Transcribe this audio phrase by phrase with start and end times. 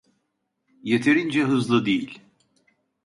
[0.83, 2.21] Yeterince hızlı değil.